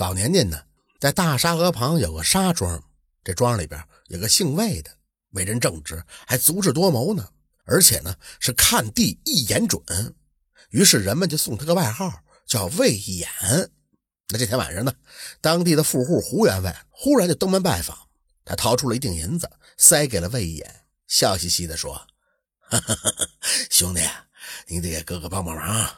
[0.00, 0.58] 早年间呢，
[0.98, 2.82] 在大沙河旁有个沙庄，
[3.22, 4.90] 这庄里边有个姓魏的，
[5.32, 7.28] 为人正直，还足智多谋呢，
[7.66, 9.82] 而且呢是看地一眼准。
[10.70, 13.28] 于是人们就送他个外号，叫魏一眼。
[14.30, 14.94] 那这天晚上呢，
[15.42, 17.94] 当地的富户胡员外忽然就登门拜访，
[18.42, 22.06] 他掏出了一锭银子，塞给了魏一眼，笑嘻嘻地说
[23.68, 24.00] ：“兄弟，
[24.66, 25.94] 你得给哥哥帮帮忙。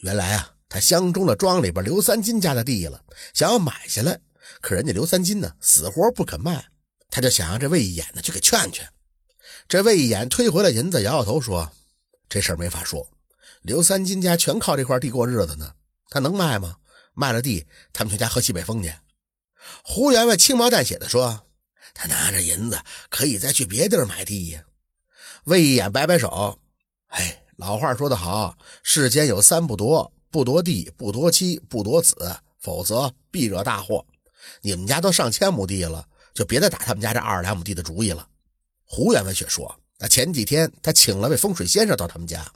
[0.00, 3.02] 原来啊，他相中了庄里边刘三金家的地了，
[3.34, 4.20] 想要买下来，
[4.60, 6.66] 可人家刘三金呢，死活不肯卖。
[7.10, 8.86] 他就想让这魏一眼呢去给劝劝。
[9.66, 11.70] 这魏一眼推回了银子，摇摇头说：
[12.28, 13.08] 这事儿没法说。
[13.62, 15.72] 刘三金家全靠这块地过日子呢，
[16.10, 16.76] 他能卖吗？”
[17.14, 18.94] 卖了地，他们全家喝西北风去。
[19.82, 21.48] 胡员外轻描淡写的说
[21.92, 22.78] ：“他拿着银子
[23.10, 24.62] 可以再去别地买地呀。”
[25.44, 26.60] 魏一眼摆摆手
[27.08, 32.14] ：“哎，老话说得好，世间有三不夺：不夺地，不夺妻，不夺子，
[32.58, 34.04] 否则必惹大祸。
[34.60, 38.28] 你们家都上千亩地了，就别再打他们家这二十来亩地的主意了。”
[38.84, 42.46] 胡员外却说：“那前几天他请了位风水先生到他们家。”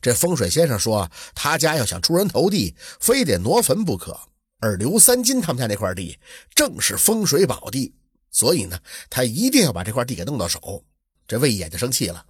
[0.00, 4.18] 这风水先生说，他家要想出人头地，非得挪坟不可。
[4.60, 6.18] 而刘三金他们家那块地
[6.54, 7.92] 正是风水宝地，
[8.30, 8.78] 所以呢，
[9.10, 10.84] 他一定要把这块地给弄到手。
[11.26, 12.24] 这魏眼就生气了：“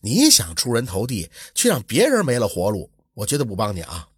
[0.00, 4.08] 你想出人头地，却让别人没了活路，我绝对不帮你啊！”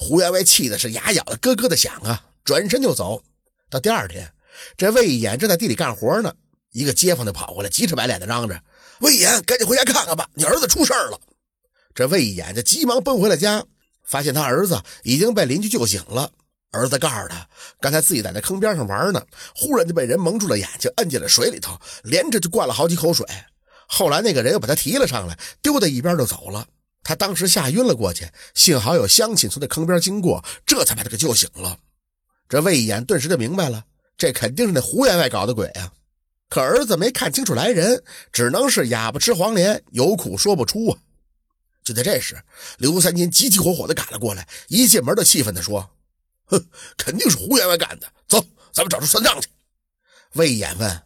[0.00, 3.20] 胡员外气的是牙咬的咯咯的响啊，转身就走。
[3.68, 4.32] 到第二天，
[4.76, 6.32] 这魏眼正在地里干活呢，
[6.70, 8.62] 一个街坊就跑过来，急赤白脸的嚷着
[9.02, 11.20] ：“魏眼，赶紧回家看看吧，你儿子出事了！”
[11.96, 13.64] 这魏眼就急忙奔回了家，
[14.04, 16.30] 发现他儿子已经被邻居救醒了。
[16.70, 17.48] 儿子告诉他，
[17.80, 19.20] 刚才自己在那坑边上玩呢，
[19.56, 23.26] 忽然就被人蒙住了眼睛，摁进了水里头，连着就灌了好几口水。
[23.88, 26.64] 后来那个人又把他提了上来，丢在一边就走了。
[27.02, 31.78] 他当时吓晕了过去，幸好有乡亲从那坑边经过，这才把他给救醒了。
[32.48, 33.84] 这魏延顿时就明白了，
[34.16, 35.92] 这肯定是那胡员外搞的鬼啊！
[36.50, 40.98] 可儿子没看清楚来人，只能是哑巴吃黄连，有苦说不出啊。
[41.84, 42.42] 就在这时，
[42.78, 45.90] 刘三金急急火火地赶了过来，一进门就气愤地说
[46.46, 46.66] ：“哼，
[46.96, 48.42] 肯定是胡员外干的，走，
[48.72, 49.48] 咱们找他算账去。”
[50.34, 51.02] 魏延问：“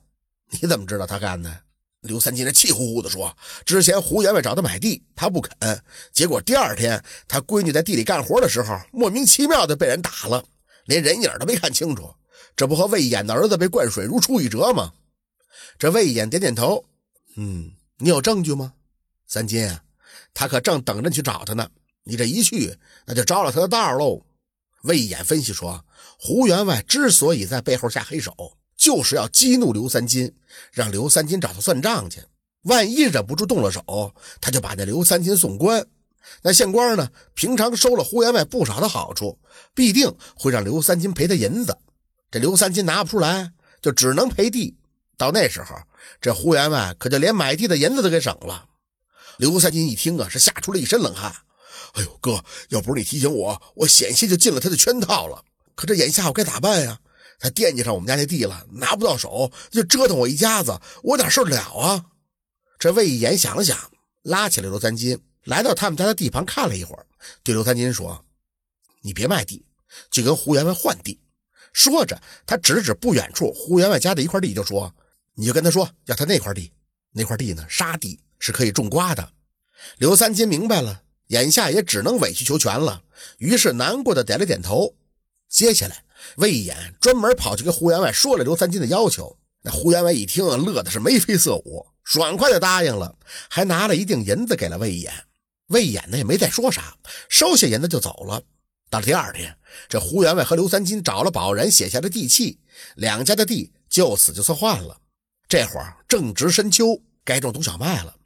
[0.51, 1.61] 你怎么知道他干的？”
[2.03, 5.81] 刘三金这气呼呼地说：“之前胡员外找他买地，他不肯，
[6.13, 10.45] 结果第二天他闺女在地里干活的时候，莫名其妙的被人打了，
[10.85, 12.13] 连人影都没看清楚，
[12.57, 14.93] 这不和魏延的儿子被灌水如出一辙吗？”
[15.79, 16.85] 这魏延点点头
[17.37, 18.75] ：“嗯，你有证据吗？
[19.27, 19.83] 三金啊。”
[20.35, 21.69] 他可正等着去找他呢，
[22.05, 22.77] 你这一去，
[23.07, 24.25] 那就着了他的道喽。
[24.83, 25.85] 魏延分析说，
[26.19, 28.35] 胡员外之所以在背后下黑手，
[28.83, 30.35] 就是要激怒刘三金，
[30.73, 32.21] 让刘三金找他算账去。
[32.63, 35.87] 万一忍不住动了手，他就把那刘三金送官。
[36.43, 39.39] 那县官呢，平常收了胡员外不少的好处，
[39.73, 41.79] 必定会让刘三金赔他银子。
[42.29, 44.77] 这刘三金拿不出来，就只能赔地。
[45.17, 45.77] 到那时候，
[46.21, 48.67] 这胡员外可就连买地的银子都给省了。
[49.37, 51.33] 刘三金一听啊，是吓出了一身冷汗。
[51.93, 55.45] 哎呦，哥，要不是你提醒我，我险些就进了他的圈套了。
[55.77, 56.99] 可这眼下我该咋办呀？
[57.43, 62.05] 他惦记上我们家那地了，拿不到手就折腾我一家子，我哪受得了啊？
[62.79, 63.77] 这魏一言想了想，
[64.23, 67.05] 拉起了刘三金，来到他们家的地盘看了一会儿，
[67.43, 68.25] 对刘三金说
[69.03, 69.67] ：“你别卖地，
[70.09, 71.21] 就跟胡员外换地。”
[71.75, 74.95] 说着，他指指不远处胡员外家的一块地，就说
[75.35, 76.73] ：“你就跟他说，要他那块地，
[77.13, 79.33] 那块地呢，沙地。”是可以种瓜的。
[79.99, 83.05] 刘三金明白了，眼下也只能委曲求全了，
[83.39, 84.97] 于是难过的点了点头。
[85.49, 86.05] 接下来，
[86.37, 89.39] 魏延专门跑去跟胡员外说了刘三金的要求。
[89.63, 93.17] 那胡员外一听啊，乐的是眉飞色舞，爽快的答应了，
[93.49, 95.13] 还拿了一锭银子给了魏延。
[95.69, 96.97] 魏延呢也没再说啥，
[97.29, 98.43] 收下银子就走了。
[98.91, 99.57] 到了第二天，
[99.89, 102.59] 这胡员外和刘三金找了保人写下了地契，
[102.97, 104.99] 两家的地就此就算换了。
[105.49, 108.17] 这会儿正值深秋，该种冬小麦了。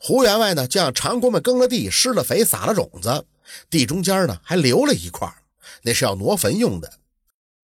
[0.00, 3.26] 胡员外呢，就让长工们耕了地，施了肥，撒了种子，
[3.68, 5.30] 地中间呢还留了一块，
[5.82, 6.90] 那是要挪坟用的。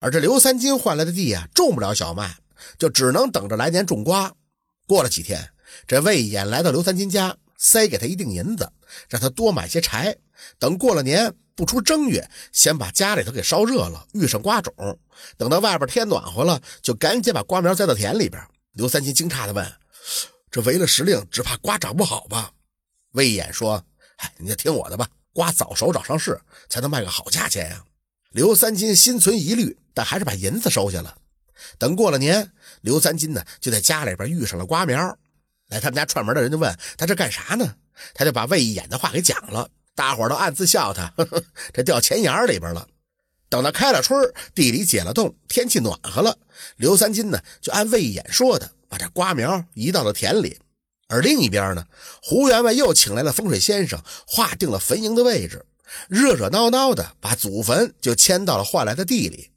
[0.03, 2.35] 而这刘三金换来的地啊，种不了小麦，
[2.77, 4.33] 就只能等着来年种瓜。
[4.85, 5.51] 过了几天，
[5.87, 8.69] 这魏延来到刘三金家，塞给他一锭银子，
[9.07, 10.13] 让他多买些柴，
[10.59, 14.73] 等过了年不出正月，先把家里头给烧热了，遇上瓜种，
[15.37, 18.45] 等到外边天暖和了，就赶紧把瓜苗栽到田里边。
[18.73, 19.65] 刘三金惊诧地问。
[20.51, 22.51] 这违了时令，只怕瓜长不好吧？
[23.13, 23.81] 魏延说
[24.17, 27.85] ：“哎，你就听我的吧，瓜早熟早上市，才能卖个好价钱呀。”
[28.31, 31.17] 刘三金心存疑虑，但还是把银子收下了。
[31.77, 32.51] 等过了年，
[32.81, 35.17] 刘三金呢就在家里边遇上了瓜苗。
[35.69, 37.75] 来他们家串门的人就问他这干啥呢？
[38.13, 42.87] 他就把魏延的话给讲了，大伙都暗自笑他， 呵呵，这掉钱眼里边了。
[43.49, 46.37] 等到开了春地里解了冻，天气暖和了，
[46.75, 50.59] 刘三金呢就按魏延说的，把这瓜苗移到了田里。
[51.07, 51.85] 而另一边呢，
[52.23, 55.65] 胡员外又请来了风水先生，划定了坟茔的位置，
[56.09, 59.51] 热热闹闹的把祖坟就迁到了换来的地里。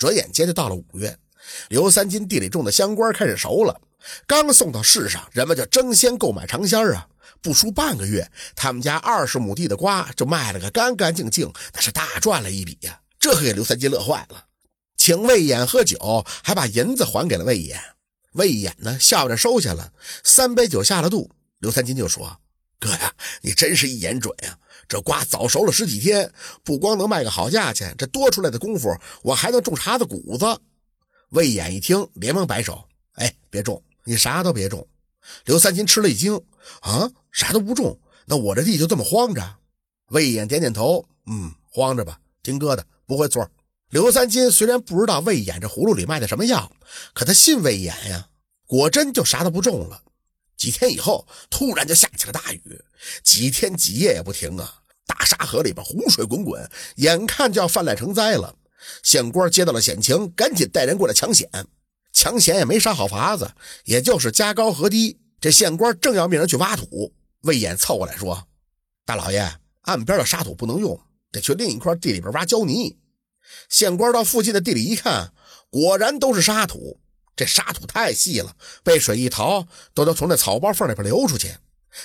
[0.00, 1.14] 转眼间就到了五月，
[1.68, 3.78] 刘三金地里种的香瓜开始熟了，
[4.26, 7.06] 刚送到市上，人们就争先购买尝鲜啊。
[7.42, 12.98] 不出半个月，他们家二十亩地的瓜就卖了个干干净净，那是大赚了一笔呀！
[13.18, 14.46] 这可给刘三金乐坏了，
[14.96, 17.78] 请魏延喝酒，还把银子还给了魏延。
[18.32, 19.92] 魏延呢，笑着收下了
[20.24, 21.30] 三杯酒，下了肚。
[21.58, 22.40] 刘三金就说
[22.80, 23.12] ：“哥呀，
[23.42, 24.58] 你真是一眼准呀！
[24.90, 26.32] 这瓜早熟了十几天，
[26.64, 28.92] 不光能卖个好价钱，这多出来的功夫，
[29.22, 30.44] 我还能种茬子谷子。”
[31.30, 32.84] 魏延一听，连忙摆手
[33.14, 34.84] ：“哎，别种，你啥都别种。”
[35.46, 36.34] 刘三金吃了一惊
[36.82, 37.96] ：“啊，啥都不种？
[38.26, 39.58] 那我这地就这么荒着？”
[40.10, 43.48] 魏延点点头：“嗯，荒着吧，听哥的，不会错。”
[43.90, 46.72] 刘三金虽然不知道魏延这葫芦里卖的什么药，
[47.14, 48.28] 可他信魏延呀，
[48.66, 50.02] 果真就啥都不种了。
[50.56, 52.84] 几天以后，突然就下起了大雨，
[53.22, 54.79] 几天几夜也不停啊！
[55.30, 58.56] 沙河里边洪水滚滚，眼看就要泛滥成灾了。
[59.04, 61.48] 县官接到了险情，赶紧带人过来抢险。
[62.12, 63.52] 抢险也没啥好法子，
[63.84, 65.20] 也就是加高河堤。
[65.40, 68.48] 这县官正要命人去挖土，魏延凑过来说
[69.06, 69.48] ：“大老爷，
[69.82, 71.00] 岸边的沙土不能用，
[71.30, 72.98] 得去另一块地里边挖胶泥。”
[73.70, 75.32] 县官到附近的地里一看，
[75.70, 76.98] 果然都是沙土。
[77.36, 81.54] 这沙土太细了，被水一淘，都能从这草包缝里边流出去。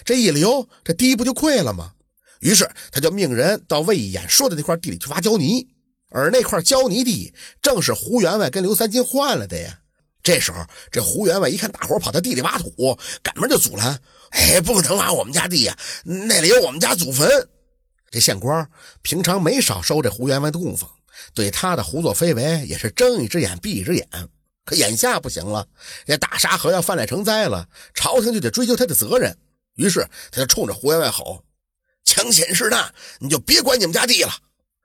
[0.03, 1.94] 这一流，这堤不就溃了吗？
[2.39, 5.67] 于是他就命人到魏延说的那块地里去挖胶泥，
[6.09, 9.79] 而那块胶泥地正是胡员外跟刘三金换了的呀。
[10.21, 14.01] 这时候，这胡员外一看大伙跑到地里挖土，赶忙就阻拦
[14.31, 17.29] ：“哎，不能挖我们家地呀，那里有我们家祖坟。”
[18.09, 18.67] 这县官
[19.03, 20.89] 平常没少收这胡员外的供奉。
[21.33, 24.07] 对他的胡作非为也是睁一只眼闭一只眼，
[24.65, 25.67] 可眼下不行了，
[26.05, 29.37] 这大沙河要泛滥成灾了，朝廷就得追究他的责任。
[29.75, 31.43] 于是他就冲着胡员外吼
[32.05, 34.31] ：“抢险是大，你就别管你们家地了。”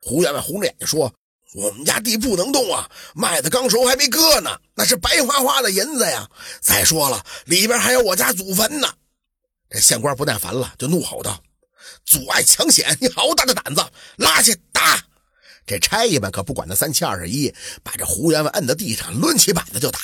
[0.01, 1.13] 胡员外红着眼睛说
[1.53, 6.27] ：“我们家地不能动啊，麦子刚熟还没割呢，那是白花花的银子呀。
[6.59, 8.91] 再说了，里边还有我家祖坟呢。”
[9.69, 11.41] 这县官不耐烦了，就怒吼道
[12.03, 13.85] ：“阻碍抢险，你好大的胆子！
[14.17, 15.01] 拉去打！”
[15.65, 17.53] 这差役们可不管那三七二十一，
[17.83, 19.99] 把这胡员外摁到地上，抡起板子就打。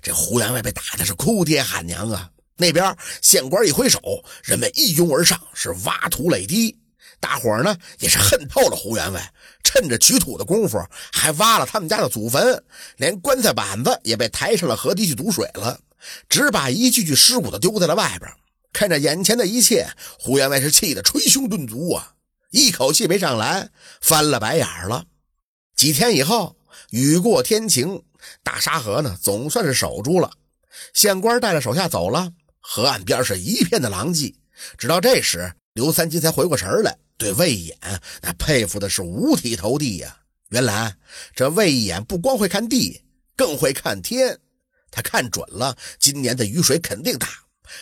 [0.00, 2.30] 这胡员外被打的是哭爹喊娘啊！
[2.56, 4.00] 那边县官一挥手，
[4.42, 6.78] 人们一拥而上，是挖土垒堤。
[7.20, 10.78] 大伙呢也是恨透了胡员外，趁着取土的功夫，
[11.12, 12.62] 还挖了他们家的祖坟，
[12.96, 15.80] 连棺材板子也被抬上了河堤去堵水了，
[16.28, 18.30] 只把一具具尸骨都丢在了外边。
[18.72, 22.14] 看着眼前的一切，胡员外是气得捶胸顿足啊！
[22.50, 25.06] 一口气没上来，翻了白眼了。
[25.74, 26.56] 几天以后，
[26.90, 28.02] 雨过天晴，
[28.42, 30.30] 大沙河呢总算是守住了。
[30.92, 32.32] 县官带着手下走了，
[32.66, 34.34] 河岸边是一片的狼藉。
[34.78, 37.76] 直到这时，刘三金才回过神来，对魏延
[38.22, 40.16] 那佩服的是五体投地呀。
[40.48, 40.96] 原来
[41.34, 43.02] 这魏延不光会看地，
[43.36, 44.38] 更会看天。
[44.90, 47.28] 他看准了，今年的雨水肯定大。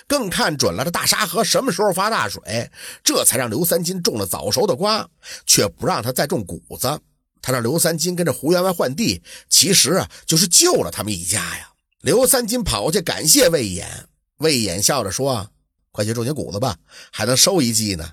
[0.07, 2.71] 更看准了这大沙河什么时候发大水，
[3.05, 5.09] 这才让刘三金种了早熟的瓜，
[5.47, 7.01] 却不让他再种谷子。
[7.43, 11.73] 他让刘三金跟着胡员外换地，其实啊就是救了他们一家呀。
[12.01, 14.07] 刘三金跑去感谢魏延，
[14.43, 15.51] 魏延笑着说
[15.91, 16.77] ：“快去种些谷子吧，
[17.11, 18.13] 还能收一季呢。”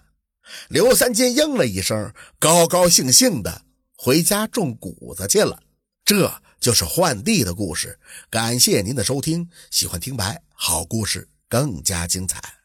[0.70, 3.64] 刘三金应了一声，高高兴兴的
[3.98, 5.62] 回家种谷子去了。
[6.06, 8.00] 这就是换地的故事。
[8.30, 11.28] 感谢您的收听，喜欢听白好故事。
[11.50, 12.59] 更加精彩。